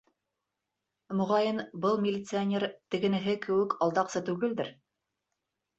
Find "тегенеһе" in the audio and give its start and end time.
2.95-3.39